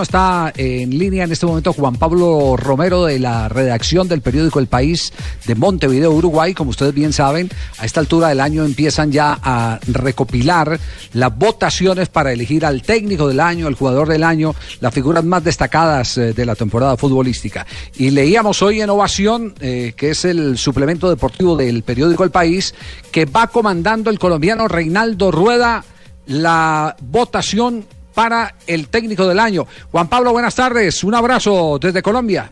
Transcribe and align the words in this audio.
Está 0.00 0.54
en 0.56 0.98
línea 0.98 1.24
en 1.24 1.32
este 1.32 1.44
momento 1.44 1.74
Juan 1.74 1.96
Pablo 1.96 2.56
Romero 2.56 3.04
de 3.04 3.18
la 3.18 3.50
redacción 3.50 4.08
del 4.08 4.22
periódico 4.22 4.58
El 4.58 4.66
País 4.66 5.12
de 5.44 5.54
Montevideo, 5.54 6.12
Uruguay. 6.12 6.54
Como 6.54 6.70
ustedes 6.70 6.94
bien 6.94 7.12
saben, 7.12 7.50
a 7.76 7.84
esta 7.84 8.00
altura 8.00 8.28
del 8.28 8.40
año 8.40 8.64
empiezan 8.64 9.12
ya 9.12 9.38
a 9.42 9.78
recopilar 9.86 10.80
las 11.12 11.36
votaciones 11.36 12.08
para 12.08 12.32
elegir 12.32 12.64
al 12.64 12.80
técnico 12.80 13.28
del 13.28 13.38
año, 13.38 13.66
al 13.66 13.74
jugador 13.74 14.08
del 14.08 14.24
año, 14.24 14.54
las 14.80 14.94
figuras 14.94 15.24
más 15.24 15.44
destacadas 15.44 16.16
eh, 16.16 16.32
de 16.32 16.46
la 16.46 16.54
temporada 16.54 16.96
futbolística. 16.96 17.66
Y 17.94 18.12
leíamos 18.12 18.62
hoy 18.62 18.80
en 18.80 18.88
Ovación, 18.88 19.54
eh, 19.60 19.92
que 19.94 20.12
es 20.12 20.24
el 20.24 20.56
suplemento 20.56 21.10
deportivo 21.10 21.54
del 21.54 21.82
periódico 21.82 22.24
El 22.24 22.30
País, 22.30 22.74
que 23.10 23.26
va 23.26 23.48
comandando 23.48 24.08
el 24.08 24.18
colombiano 24.18 24.68
Reinaldo 24.68 25.30
Rueda 25.30 25.84
la 26.24 26.96
votación 27.02 27.84
para 28.14 28.54
el 28.66 28.88
técnico 28.88 29.26
del 29.26 29.38
año. 29.38 29.66
Juan 29.90 30.08
Pablo, 30.08 30.32
buenas 30.32 30.54
tardes. 30.54 31.02
Un 31.04 31.14
abrazo 31.14 31.78
desde 31.80 32.02
Colombia. 32.02 32.50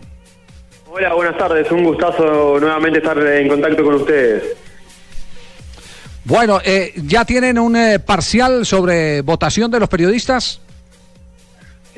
Hola, 0.92 1.14
buenas 1.14 1.38
tardes. 1.38 1.70
Un 1.70 1.84
gustazo 1.84 2.58
nuevamente 2.58 2.98
estar 2.98 3.18
en 3.18 3.48
contacto 3.48 3.84
con 3.84 3.94
ustedes. 3.94 4.42
Bueno, 6.24 6.60
eh, 6.64 6.92
¿ya 6.96 7.24
tienen 7.24 7.58
un 7.58 7.76
eh, 7.76 7.98
parcial 7.98 8.66
sobre 8.66 9.22
votación 9.22 9.70
de 9.70 9.80
los 9.80 9.88
periodistas? 9.88 10.60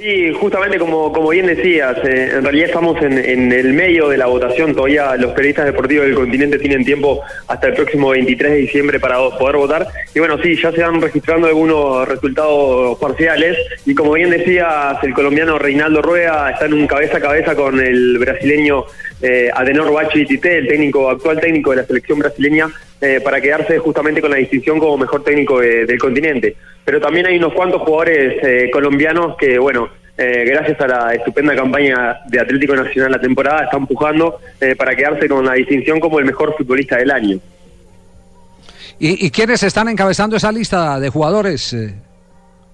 Sí, 0.03 0.33
justamente 0.33 0.81
como, 0.81 1.13
como 1.13 1.29
bien 1.29 1.47
decías, 1.47 1.97
eh, 1.99 2.33
en 2.35 2.43
realidad 2.43 2.67
estamos 2.67 3.01
en, 3.03 3.17
en, 3.19 3.53
el 3.53 3.73
medio 3.73 4.09
de 4.09 4.17
la 4.17 4.27
votación, 4.27 4.75
todavía 4.75 5.15
los 5.15 5.31
periodistas 5.31 5.67
deportivos 5.67 6.07
del 6.07 6.17
continente 6.17 6.59
tienen 6.59 6.85
tiempo 6.85 7.21
hasta 7.47 7.69
el 7.69 7.75
próximo 7.75 8.09
23 8.09 8.51
de 8.51 8.59
diciembre 8.59 8.99
para 8.99 9.19
poder 9.39 9.57
votar. 9.59 9.87
Y 10.13 10.19
bueno, 10.19 10.43
sí, 10.43 10.61
ya 10.61 10.73
se 10.73 10.83
van 10.83 11.01
registrando 11.01 11.47
algunos 11.47 12.09
resultados 12.09 12.99
parciales 12.99 13.57
y 13.87 13.95
como 13.95 14.15
bien 14.15 14.31
decías, 14.31 14.97
el 15.05 15.15
colombiano 15.15 15.57
Reinaldo 15.57 16.03
Rueda 16.03 16.51
está 16.51 16.67
en 16.67 16.75
un 16.75 16.89
cabeza 16.89 17.19
a 17.19 17.21
cabeza 17.21 17.55
con 17.55 17.79
el 17.79 18.19
brasileño 18.19 18.87
eh, 19.21 19.51
Adenor 19.55 19.93
Bachi 19.93 20.27
Tite, 20.27 20.59
el 20.59 20.67
técnico 20.67 21.11
actual 21.11 21.39
técnico 21.39 21.71
de 21.71 21.77
la 21.77 21.85
selección 21.85 22.19
brasileña, 22.19 22.67
eh, 23.03 23.21
para 23.23 23.41
quedarse 23.41 23.79
justamente 23.79 24.21
con 24.21 24.31
la 24.31 24.37
distinción 24.37 24.79
como 24.79 24.97
mejor 24.97 25.25
técnico 25.25 25.61
del 25.61 25.99
continente. 25.99 26.57
Pero 26.85 27.01
también 27.01 27.27
hay 27.27 27.37
unos 27.37 27.53
cuantos 27.53 27.83
jugadores 27.83 28.37
eh, 28.43 28.71
colombianos 28.73 29.37
que, 29.37 29.59
bueno, 29.59 29.89
eh, 30.17 30.45
gracias 30.47 30.81
a 30.81 30.87
la 30.87 31.15
estupenda 31.15 31.55
campaña 31.57 32.21
de 32.29 32.41
Atlético 32.41 32.77
Nacional 32.77 33.13
la 33.13 33.21
temporada, 33.21 33.65
están 33.65 33.81
empujando 33.81 34.39
eh, 34.61 34.77
para 34.77 34.95
quedarse 34.95 35.29
con 35.29 35.45
la 35.45 35.55
distinción 35.55 35.99
como 35.99 36.21
el 36.21 36.25
mejor 36.25 36.55
futbolista 36.57 36.97
del 36.97 37.11
año. 37.11 37.39
¿Y, 39.01 39.27
y 39.27 39.31
quiénes 39.31 39.65
están 39.65 39.89
encabezando 39.89 40.37
esa 40.37 40.53
lista 40.53 41.01
de 41.01 41.09
jugadores? 41.09 41.75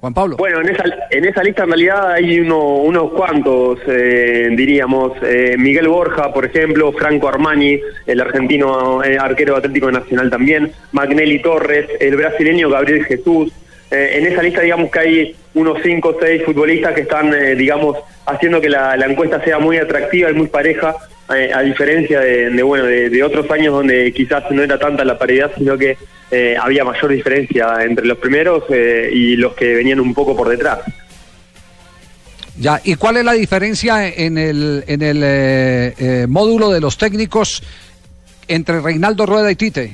Juan 0.01 0.15
Pablo. 0.15 0.37
Bueno, 0.37 0.61
en 0.61 0.69
esa, 0.69 0.85
en 1.11 1.25
esa 1.25 1.43
lista 1.43 1.65
en 1.65 1.71
realidad 1.71 2.13
hay 2.13 2.39
uno, 2.39 2.77
unos 2.77 3.11
cuantos, 3.13 3.81
eh, 3.89 4.49
diríamos. 4.53 5.13
Eh, 5.23 5.57
Miguel 5.59 5.89
Borja, 5.89 6.33
por 6.33 6.45
ejemplo, 6.45 6.93
Franco 6.93 7.29
Armani, 7.29 7.81
el 8.07 8.21
argentino 8.21 9.03
eh, 9.03 9.19
arquero 9.19 9.57
Atlético 9.57 9.91
Nacional 9.91 10.31
también, 10.31 10.73
Magnelli 10.93 11.43
Torres, 11.43 11.89
el 11.99 12.17
brasileño 12.17 12.71
Gabriel 12.71 13.05
Jesús. 13.07 13.53
en 13.91 14.27
esa 14.27 14.43
lista 14.43 14.61
digamos 14.61 14.91
que 14.91 14.99
hay 14.99 15.37
unos 15.55 15.79
cinco 15.83 16.11
o 16.11 16.17
seis 16.21 16.45
futbolistas 16.45 16.95
que 16.95 17.01
están, 17.01 17.31
digamos, 17.57 17.97
haciendo 18.27 18.61
que 18.61 18.69
la, 18.69 18.95
encuesta 18.95 19.43
sea 19.43 19.59
muy 19.59 19.79
atractiva 19.79 20.31
y 20.31 20.35
muy 20.35 20.47
pareja, 20.47 20.95
a 21.29 21.61
diferencia 21.61 22.21
de, 22.21 22.51
de 22.51 22.63
bueno 22.63 22.85
de, 22.85 23.11
de, 23.11 23.23
otros 23.23 23.51
años 23.51 23.75
donde 23.75 24.13
quizás 24.13 24.45
no 24.51 24.63
era 24.63 24.79
tanta 24.79 25.05
la 25.05 25.19
paridad, 25.19 25.51
sino 25.57 25.77
que 25.77 25.99
eh, 26.31 26.57
había 26.59 26.85
mayor 26.85 27.11
diferencia 27.11 27.83
entre 27.83 28.07
los 28.07 28.19
primeros 28.19 28.65
eh, 28.71 29.11
y 29.13 29.37
los 29.37 29.55
que 29.55 29.75
venían 29.75 30.01
un 30.01 30.15
poco 30.15 30.37
por 30.37 30.49
detrás. 30.49 30.81
Ya, 32.61 32.81
¿y 32.83 32.97
cuál 32.97 33.19
es 33.19 33.25
la 33.25 33.35
diferencia 33.35 34.09
en 34.09 34.37
el, 34.37 34.83
en 34.89 35.03
el 35.03 35.23
eh, 35.23 35.95
eh, 35.97 36.27
módulo 36.29 36.71
de 36.71 36.81
los 36.81 36.99
técnicos 36.99 37.63
entre 38.49 38.81
Reinaldo 38.81 39.27
Rueda 39.27 39.51
y 39.51 39.55
Tite? 39.55 39.93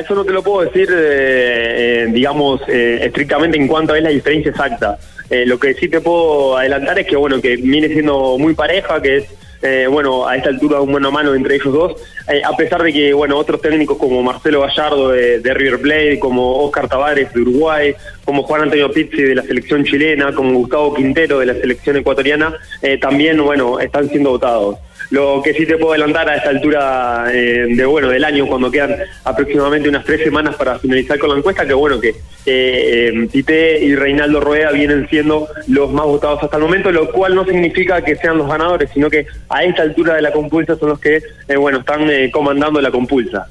Eso 0.00 0.14
no 0.14 0.24
te 0.24 0.32
lo 0.32 0.42
puedo 0.42 0.64
decir, 0.64 0.88
eh, 0.90 2.08
digamos, 2.10 2.62
estrictamente 2.66 3.58
en 3.58 3.68
cuanto 3.68 3.92
a 3.92 4.00
la 4.00 4.08
diferencia 4.08 4.50
exacta. 4.50 4.98
lo 5.28 5.58
que 5.60 5.74
sí 5.74 5.88
te 5.88 6.00
puedo 6.00 6.56
adelantar 6.56 6.98
es 6.98 7.06
que, 7.06 7.16
bueno, 7.16 7.38
que 7.40 7.56
viene 7.56 7.88
siendo 7.88 8.38
muy 8.38 8.54
pareja, 8.54 9.02
que 9.02 9.18
es 9.18 9.24
eh, 9.66 9.86
bueno, 9.86 10.28
a 10.28 10.36
esta 10.36 10.50
altura 10.50 10.82
un 10.82 10.92
mano 10.92 11.08
a 11.08 11.10
mano 11.10 11.34
entre 11.34 11.54
ellos 11.54 11.72
dos, 11.72 11.92
eh, 12.28 12.42
a 12.44 12.54
pesar 12.54 12.82
de 12.82 12.92
que, 12.92 13.14
bueno, 13.14 13.38
otros 13.38 13.62
técnicos 13.62 13.96
como 13.96 14.22
Marcelo 14.22 14.60
Gallardo 14.60 15.08
de, 15.08 15.54
River 15.54 15.80
Plate, 15.80 16.18
como 16.18 16.64
Oscar 16.64 16.86
Tavares 16.86 17.32
de 17.32 17.40
Uruguay, 17.40 17.94
como 18.26 18.42
Juan 18.42 18.62
Antonio 18.62 18.90
Pizzi 18.90 19.22
de 19.22 19.34
la 19.34 19.42
selección 19.42 19.82
chilena, 19.84 20.34
como 20.34 20.52
Gustavo 20.58 20.92
Quintero 20.92 21.38
de 21.38 21.46
la 21.46 21.54
selección 21.54 21.96
ecuatoriana, 21.96 22.54
eh, 22.82 22.98
también, 22.98 23.42
bueno, 23.42 23.80
están 23.80 24.06
siendo 24.10 24.32
votados. 24.32 24.76
Lo 25.14 25.40
que 25.44 25.54
sí 25.54 25.64
te 25.64 25.76
puedo 25.76 25.92
adelantar 25.92 26.28
a 26.28 26.36
esta 26.36 26.50
altura 26.50 27.26
eh, 27.32 27.66
de 27.68 27.86
bueno 27.86 28.08
del 28.08 28.24
año, 28.24 28.48
cuando 28.48 28.68
quedan 28.68 28.96
aproximadamente 29.22 29.88
unas 29.88 30.04
tres 30.04 30.24
semanas 30.24 30.56
para 30.56 30.76
finalizar 30.80 31.20
con 31.20 31.30
la 31.30 31.36
encuesta, 31.36 31.64
que 31.64 31.72
bueno 31.72 32.00
que 32.00 32.16
eh, 32.46 33.28
Tite 33.30 33.84
y 33.84 33.94
Reinaldo 33.94 34.40
Rueda 34.40 34.72
vienen 34.72 35.06
siendo 35.08 35.46
los 35.68 35.92
más 35.92 36.04
votados 36.06 36.42
hasta 36.42 36.56
el 36.56 36.64
momento, 36.64 36.90
lo 36.90 37.12
cual 37.12 37.36
no 37.36 37.44
significa 37.44 38.02
que 38.02 38.16
sean 38.16 38.38
los 38.38 38.48
ganadores, 38.48 38.90
sino 38.92 39.08
que 39.08 39.24
a 39.48 39.62
esta 39.62 39.82
altura 39.82 40.16
de 40.16 40.22
la 40.22 40.32
compulsa 40.32 40.76
son 40.76 40.88
los 40.88 40.98
que 40.98 41.22
eh, 41.46 41.56
bueno 41.56 41.78
están 41.78 42.10
eh, 42.10 42.32
comandando 42.32 42.80
la 42.80 42.90
compulsa. 42.90 43.46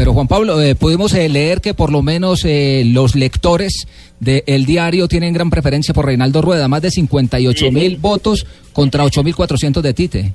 Pero 0.00 0.14
Juan 0.14 0.28
Pablo, 0.28 0.58
eh, 0.62 0.74
pudimos 0.74 1.12
eh, 1.12 1.28
leer 1.28 1.60
que 1.60 1.74
por 1.74 1.92
lo 1.92 2.00
menos 2.00 2.46
eh, 2.46 2.84
los 2.86 3.14
lectores 3.14 3.86
del 4.18 4.64
diario 4.64 5.08
tienen 5.08 5.34
gran 5.34 5.50
preferencia 5.50 5.92
por 5.92 6.06
Reinaldo 6.06 6.40
Rueda, 6.40 6.68
más 6.68 6.80
de 6.80 6.90
58 6.90 7.70
mil 7.70 7.98
votos 7.98 8.46
contra 8.72 9.04
8.400 9.04 9.82
de 9.82 9.92
Tite. 9.92 10.32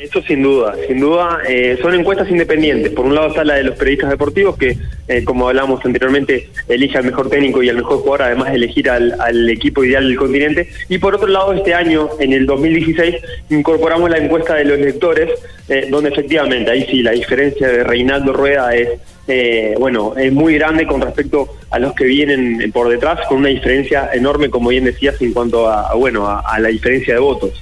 Eso 0.00 0.22
sin 0.22 0.42
duda, 0.42 0.74
sin 0.88 0.98
duda 0.98 1.40
eh, 1.46 1.78
son 1.82 1.92
encuestas 1.94 2.30
independientes. 2.30 2.90
Por 2.92 3.04
un 3.04 3.14
lado 3.14 3.28
está 3.28 3.44
la 3.44 3.56
de 3.56 3.64
los 3.64 3.76
periodistas 3.76 4.08
deportivos 4.08 4.56
que, 4.56 4.78
eh, 5.08 5.24
como 5.24 5.46
hablamos 5.46 5.84
anteriormente, 5.84 6.48
elige 6.68 6.96
al 6.96 7.04
mejor 7.04 7.28
técnico 7.28 7.62
y 7.62 7.68
al 7.68 7.76
mejor 7.76 7.98
jugador, 7.98 8.22
además 8.22 8.48
de 8.48 8.56
elegir 8.56 8.88
al, 8.88 9.50
equipo 9.50 9.84
ideal 9.84 10.08
del 10.08 10.16
continente. 10.16 10.70
Y 10.88 10.96
por 10.96 11.16
otro 11.16 11.28
lado, 11.28 11.52
este 11.52 11.74
año, 11.74 12.08
en 12.18 12.32
el 12.32 12.46
2016, 12.46 13.16
incorporamos 13.50 14.08
la 14.08 14.16
encuesta 14.16 14.54
de 14.54 14.64
los 14.64 14.78
lectores, 14.78 15.28
eh, 15.68 15.88
donde 15.90 16.08
efectivamente 16.08 16.70
ahí 16.70 16.86
sí 16.90 17.02
la 17.02 17.10
diferencia 17.10 17.68
de 17.68 17.84
Reinaldo 17.84 18.32
Rueda 18.32 18.74
es 18.74 18.88
eh, 19.32 19.76
bueno, 19.78 20.14
es 20.16 20.32
muy 20.32 20.54
grande 20.54 20.86
con 20.86 21.00
respecto 21.00 21.54
a 21.70 21.78
los 21.78 21.92
que 21.92 22.04
vienen 22.04 22.72
por 22.72 22.88
detrás, 22.88 23.20
con 23.28 23.38
una 23.38 23.48
diferencia 23.48 24.10
enorme, 24.12 24.50
como 24.50 24.70
bien 24.70 24.84
decías, 24.84 25.20
en 25.22 25.32
cuanto 25.32 25.68
a, 25.68 25.94
bueno, 25.94 26.26
a, 26.26 26.58
la 26.58 26.68
diferencia 26.68 27.14
de 27.14 27.20
votos. 27.20 27.52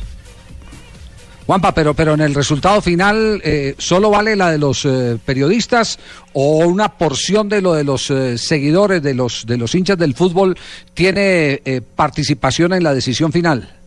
Juanpa, 1.48 1.72
pero, 1.72 1.94
pero 1.94 2.12
en 2.12 2.20
el 2.20 2.34
resultado 2.34 2.82
final, 2.82 3.40
eh, 3.42 3.74
¿solo 3.78 4.10
vale 4.10 4.36
la 4.36 4.50
de 4.50 4.58
los 4.58 4.84
eh, 4.84 5.16
periodistas 5.24 5.98
o 6.34 6.58
una 6.58 6.98
porción 6.98 7.48
de 7.48 7.62
lo 7.62 7.72
de 7.72 7.84
los 7.84 8.10
eh, 8.10 8.36
seguidores, 8.36 9.02
de 9.02 9.14
los, 9.14 9.46
de 9.46 9.56
los 9.56 9.74
hinchas 9.74 9.96
del 9.96 10.12
fútbol, 10.12 10.58
tiene 10.92 11.62
participación 11.96 12.74
en 12.74 12.82
la 12.82 12.92
decisión 12.92 13.32
final? 13.32 13.77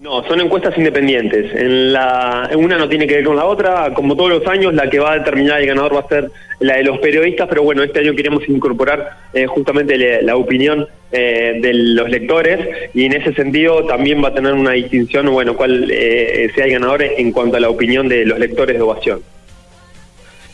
No, 0.00 0.22
son 0.28 0.40
encuestas 0.40 0.78
independientes. 0.78 1.52
En 1.54 1.92
la, 1.92 2.48
una 2.54 2.78
no 2.78 2.88
tiene 2.88 3.06
que 3.06 3.16
ver 3.16 3.24
con 3.24 3.34
la 3.34 3.44
otra. 3.44 3.92
Como 3.94 4.14
todos 4.14 4.30
los 4.30 4.46
años, 4.46 4.72
la 4.72 4.88
que 4.88 5.00
va 5.00 5.12
a 5.12 5.18
determinar 5.18 5.60
el 5.60 5.66
ganador 5.66 5.96
va 5.96 6.00
a 6.00 6.08
ser 6.08 6.30
la 6.60 6.76
de 6.76 6.84
los 6.84 6.98
periodistas, 6.98 7.48
pero 7.48 7.64
bueno, 7.64 7.82
este 7.82 8.00
año 8.00 8.14
queremos 8.14 8.48
incorporar 8.48 9.18
eh, 9.32 9.46
justamente 9.46 10.22
la, 10.22 10.36
opinión 10.36 10.86
eh, 11.10 11.58
de 11.60 11.74
los 11.74 12.08
lectores 12.08 12.90
y 12.94 13.04
en 13.04 13.14
ese 13.14 13.32
sentido 13.34 13.84
también 13.86 14.22
va 14.22 14.28
a 14.28 14.34
tener 14.34 14.52
una 14.52 14.72
distinción, 14.72 15.30
bueno, 15.32 15.56
cuál 15.56 15.90
eh, 15.90 16.50
sea 16.54 16.66
el 16.66 16.72
ganador 16.72 17.02
en 17.02 17.32
cuanto 17.32 17.56
a 17.56 17.60
la 17.60 17.68
opinión 17.68 18.08
de 18.08 18.24
los 18.24 18.38
lectores 18.38 18.76
de 18.76 18.82
ovación. 18.82 19.20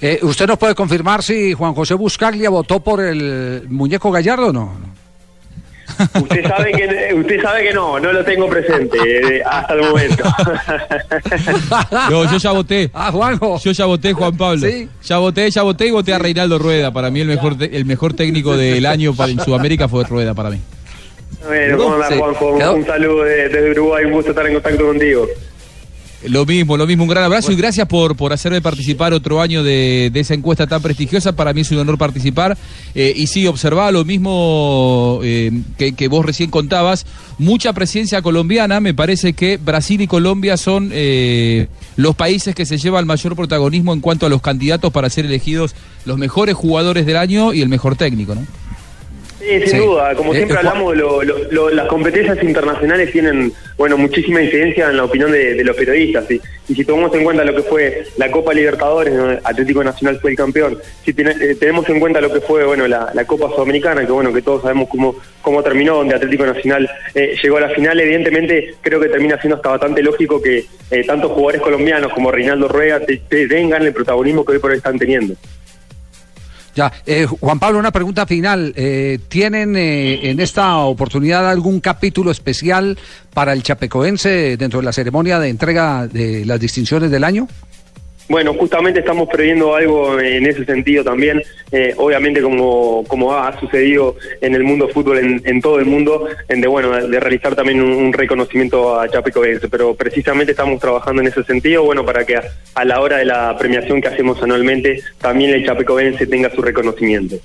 Eh, 0.01 0.19
¿Usted 0.23 0.47
nos 0.47 0.59
puede 0.59 0.75
confirmar 0.75 1.23
si 1.23 1.55
Juan 1.55 1.73
José 1.75 1.95
Buscaglia 1.95 2.51
votó 2.51 2.81
por 2.81 3.03
el 3.03 3.63
muñeco 3.69 4.11
Gallardo 4.11 4.49
o 4.49 4.53
no? 4.53 4.95
Usted 6.21 6.47
sabe 6.49 6.73
que 6.73 7.15
usted 7.15 7.43
sabe 7.43 7.63
que 7.65 7.73
no, 7.73 7.99
no 8.01 8.13
lo 8.13 8.25
tengo 8.25 8.49
presente 8.49 8.99
eh, 9.37 9.43
hasta 9.45 9.75
el 9.75 9.81
momento. 9.83 10.25
No, 12.11 12.31
yo 12.31 12.39
ya 12.39 12.53
voté. 12.53 12.91
Ah, 12.93 13.11
Juanjo. 13.11 13.59
Yo 13.63 13.73
ya 13.73 13.85
voté, 13.87 14.13
Juan 14.13 14.37
Pablo. 14.37 14.67
¿Sí? 14.67 14.89
Ya 15.03 15.19
voté, 15.19 15.51
ya 15.51 15.63
voté 15.63 15.87
y 15.87 15.91
voté 15.91 16.13
a 16.15 16.19
Reinaldo 16.19 16.59
Rueda. 16.59 16.93
Para 16.93 17.11
mí 17.11 17.21
el 17.21 17.29
mejor 17.29 17.57
el 17.61 17.85
mejor 17.85 18.15
técnico 18.15 18.57
del 18.57 18.87
año 18.87 19.15
para, 19.15 19.33
en 19.33 19.41
Sudamérica 19.41 19.89
fue 19.89 20.05
Rueda 20.05 20.35
para 20.35 20.51
mí. 20.51 20.59
Bueno, 21.47 21.77
¿cómo 21.77 21.95
andás. 21.95 22.15
Juanjo? 22.15 22.59
Quedó- 22.59 22.75
Un 22.75 22.87
saludo 22.87 23.25
de- 23.25 23.49
desde 23.49 23.71
Uruguay, 23.73 24.05
un 24.07 24.13
gusto 24.13 24.31
estar 24.31 24.47
en 24.47 24.55
contacto 24.55 24.87
contigo. 24.87 25.27
Lo 26.29 26.47
mismo, 26.47 26.77
lo 26.77 26.87
mismo, 26.87 27.05
un 27.05 27.11
gran 27.11 27.25
abrazo 27.25 27.53
y 27.53 27.57
gracias 27.57 27.87
por, 27.87 28.17
por 28.17 28.33
hacerme 28.33 28.63
participar 28.63 29.13
otro 29.13 29.43
año 29.43 29.63
de, 29.63 30.11
de 30.13 30.21
esa 30.21 30.33
encuesta 30.35 30.67
tan 30.67 30.81
prestigiosa. 30.81 31.37
Para 31.37 31.53
mí 31.53 31.61
es 31.61 31.71
un 31.71 31.79
honor 31.79 31.99
participar. 31.99 32.57
Eh, 32.95 33.13
y 33.15 33.27
sí, 33.27 33.47
observaba 33.47 33.91
lo 33.91 34.05
mismo 34.05 35.21
eh, 35.23 35.51
que, 35.77 35.93
que 35.93 36.09
vos 36.09 36.25
recién 36.25 36.51
contabas. 36.51 37.05
Mucha 37.39 37.73
presencia 37.73 38.23
colombiana. 38.23 38.81
Me 38.81 38.95
parece 38.95 39.35
que 39.35 39.59
Brasil 39.59 40.01
y 40.01 40.07
Colombia 40.07 40.57
son 40.57 40.91
eh, 40.93 41.69
los 41.97 42.15
países 42.15 42.55
que 42.55 42.65
se 42.65 42.79
llevan 42.79 43.07
mayor 43.07 43.37
protagonismo 43.37 43.93
en 43.93 44.01
cuanto 44.01 44.25
a 44.25 44.29
los 44.31 44.41
candidatos 44.41 44.93
para 44.93 45.11
ser 45.11 45.27
elegidos 45.27 45.75
los 46.07 46.17
mejores 46.17 46.55
jugadores 46.55 47.05
del 47.07 47.17
año 47.17 47.53
y 47.53 47.61
el 47.61 47.69
mejor 47.69 47.97
técnico, 47.97 48.35
¿no? 48.35 48.47
Sí, 49.41 49.61
sin 49.61 49.67
Sí. 49.69 49.77
duda. 49.79 50.15
Como 50.15 50.33
Eh, 50.33 50.37
siempre 50.37 50.57
eh, 50.57 50.59
hablamos, 50.61 50.97
lo- 50.97 51.23
lo- 51.23 51.39
lo- 51.51 51.71
las 51.71 51.87
competencias 51.89 52.43
internacionales 52.43 53.11
tienen, 53.13 53.53
bueno, 53.77 53.99
muchísima 53.99 54.41
incidencia 54.41 54.89
en 54.89 54.97
la 54.97 55.05
opinión 55.05 55.33
de, 55.33 55.55
de 55.55 55.65
los 55.65 55.77
periodistas. 55.77 56.27
¿sí? 56.29 56.41
Y 56.69 56.75
si 56.75 56.85
tomamos 56.85 57.15
en 57.15 57.25
cuenta 57.25 57.45
lo 57.45 57.55
que 57.55 57.63
fue 57.63 58.05
la 58.17 58.31
Copa 58.31 58.55
Libertadores, 58.55 59.13
¿no? 59.13 59.29
Atlético 59.45 59.85
Nacional 59.85 60.19
fue 60.21 60.31
el 60.31 60.37
campeón. 60.37 60.79
Si 61.05 61.13
tiene- 61.13 61.33
eh, 61.41 61.57
tenemos 61.57 61.87
en 61.89 62.01
cuenta 62.01 62.21
lo 62.21 62.33
que 62.33 62.41
fue, 62.41 62.65
bueno, 62.65 62.87
la, 62.87 63.11
la 63.13 63.25
Copa 63.27 63.51
Sudamericana, 63.55 64.07
que 64.07 64.13
bueno, 64.13 64.33
que 64.33 64.41
todos 64.41 64.63
sabemos 64.63 64.89
cómo, 64.89 65.17
cómo 65.43 65.63
terminó, 65.63 65.97
donde 65.97 66.15
Atlético 66.15 66.47
Nacional 66.47 66.89
eh, 67.15 67.37
llegó 67.43 67.57
a 67.59 67.63
la 67.63 67.69
final, 67.71 68.01
evidentemente 68.01 68.75
creo 68.81 68.99
que 69.01 69.09
termina 69.09 69.39
siendo 69.41 69.57
hasta 69.57 69.69
bastante 69.71 70.03
lógico 70.03 70.41
que 70.41 70.65
eh, 70.91 71.05
tantos 71.05 71.33
jugadores 71.33 71.61
colombianos 71.61 72.13
como 72.13 72.31
Reinaldo 72.31 72.69
Rueda 72.69 73.01
te, 73.01 73.19
te 73.29 73.47
tengan 73.49 73.83
el 73.83 73.93
protagonismo 73.93 74.45
que 74.45 74.53
hoy 74.53 74.59
por 74.59 74.71
hoy 74.71 74.77
están 74.79 74.99
teniendo. 74.99 75.35
Ya, 76.75 76.93
eh, 77.07 77.27
Juan 77.27 77.61
Pablo, 77.61 77.79
una 77.79 77.93
pregunta 77.93 78.27
final. 78.27 78.73
Eh, 78.77 79.21
¿Tienen 79.29 79.77
eh, 79.77 80.31
en 80.31 80.41
esta 80.41 80.79
oportunidad 80.79 81.49
algún 81.49 81.81
capítulo 81.81 82.33
especial 82.33 82.99
para 83.33 83.53
el 83.53 83.63
chapecoense 83.63 84.57
dentro 84.57 84.81
de 84.81 84.87
la 84.87 84.93
ceremonia 84.93 85.39
de 85.39 85.51
entrega 85.51 86.09
de 86.09 86.45
las 86.45 86.59
distinciones 86.59 87.11
del 87.13 87.23
año? 87.23 87.47
Bueno, 88.27 88.55
justamente 88.55 89.01
estamos 89.01 89.29
previendo 89.29 89.75
algo 89.75 90.19
en 90.19 90.47
ese 90.47 90.65
sentido 90.65 91.05
también, 91.05 91.43
eh, 91.71 91.93
obviamente 91.99 92.41
como, 92.41 93.05
como 93.07 93.35
ha 93.35 93.59
sucedido 93.61 94.17
en 94.41 94.55
el 94.55 94.65
mundo 94.65 94.89
fútbol, 94.89 95.19
en, 95.19 95.43
en 95.45 95.61
todo 95.61 95.79
el 95.79 95.85
mundo, 95.85 96.27
en 96.49 96.63
de 96.63 96.67
bueno 96.67 97.07
de 97.07 97.21
realizar 97.21 97.55
también 97.55 97.83
un, 97.83 98.15
reconocimiento 98.15 98.99
a 98.99 99.09
Chapecoense, 99.09 99.69
pero 99.69 99.95
precisamente 99.95 100.53
estamos 100.53 100.81
trabajando 100.81 101.21
en 101.21 101.29
ese 101.29 101.45
sentido, 101.45 101.85
bueno, 101.85 102.05
para 102.05 102.25
que 102.25 102.37
a, 102.37 102.45
a 102.75 102.85
la 102.87 103.01
hora 103.01 103.19
de 103.19 103.27
la 103.27 103.59
premiación 103.59 104.01
que 104.01 104.09
hacemos 104.09 104.43
anualmente, 104.43 105.03
también 105.19 105.51
el 105.51 105.67
Chapecoense 105.67 106.27
tenga 106.27 106.51
su 106.51 106.63
reconocimiento. 106.63 107.37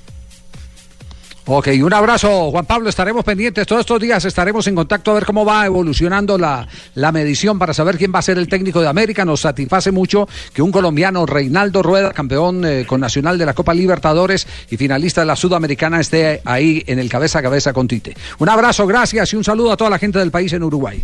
Ok, 1.52 1.70
un 1.82 1.92
abrazo, 1.92 2.52
Juan 2.52 2.68
Pablo. 2.68 2.90
Estaremos 2.90 3.26
pendientes 3.26 3.66
todos 3.66 3.80
estos 3.80 4.00
días. 4.00 4.24
Estaremos 4.24 4.68
en 4.68 4.76
contacto 4.76 5.10
a 5.10 5.16
ver 5.16 5.26
cómo 5.26 5.44
va 5.44 5.66
evolucionando 5.66 6.38
la, 6.38 6.68
la 6.94 7.12
medición 7.12 7.58
para 7.58 7.74
saber 7.74 7.98
quién 7.98 8.14
va 8.14 8.20
a 8.20 8.22
ser 8.22 8.38
el 8.38 8.48
técnico 8.48 8.82
de 8.82 8.88
América. 8.88 9.26
Nos 9.26 9.42
satisface 9.42 9.92
mucho 9.92 10.30
que 10.54 10.62
un 10.62 10.72
colombiano, 10.72 11.26
Reinaldo 11.26 11.82
Rueda, 11.82 12.14
campeón 12.14 12.64
eh, 12.66 12.86
con 12.86 13.02
Nacional 13.02 13.40
de 13.40 13.48
la 13.48 13.56
Copa 13.56 13.74
Libertadores 13.74 14.46
y 14.70 14.78
finalista 14.78 15.22
de 15.22 15.26
la 15.26 15.36
Sudamericana, 15.36 16.00
esté 16.00 16.40
ahí 16.46 16.84
en 16.86 17.00
el 17.00 17.10
cabeza 17.10 17.40
a 17.40 17.42
cabeza 17.42 17.74
con 17.74 17.88
Tite. 17.88 18.16
Un 18.38 18.48
abrazo, 18.48 18.86
gracias 18.86 19.34
y 19.34 19.36
un 19.36 19.44
saludo 19.44 19.72
a 19.72 19.78
toda 19.78 19.90
la 19.90 19.98
gente 19.98 20.20
del 20.20 20.30
país 20.30 20.54
en 20.54 20.62
Uruguay. 20.62 21.04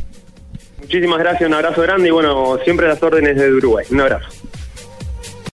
Muchísimas 0.79 1.17
gracias, 1.17 1.49
un 1.49 1.55
abrazo 1.55 1.81
grande 1.81 2.09
y 2.09 2.11
bueno, 2.11 2.59
siempre 2.63 2.87
las 2.87 3.01
órdenes 3.01 3.35
de 3.35 3.51
Uruguay. 3.51 3.87
Un 3.89 4.01
abrazo. 4.01 4.29